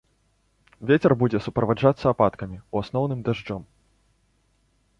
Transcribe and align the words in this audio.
Вецер 0.91 1.11
будзе 1.23 1.41
суправаджацца 1.49 2.05
ападкамі, 2.15 2.57
у 2.73 2.83
асноўным 2.85 3.19
дажджом. 3.27 3.63